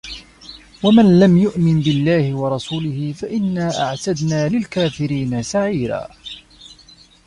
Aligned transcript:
وَمَن 0.83 1.19
لَم 1.19 1.37
يُؤمِن 1.37 1.81
بِاللَّهِ 1.81 2.33
وَرَسولِهِ 2.35 3.13
فَإِنّا 3.13 3.79
أَعتَدنا 3.81 4.49
لِلكافِرينَ 4.49 5.41
سَعيرًا 5.43 6.07